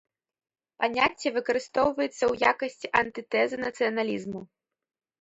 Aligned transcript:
Паняцце 0.83 1.27
выкарыстоўваецца 1.35 2.15
ў 2.31 2.51
якасці 2.55 2.93
антытэзы 3.05 3.65
нацыяналізму. 3.65 4.47